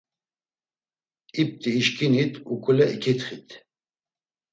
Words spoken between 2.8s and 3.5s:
iǩitxit.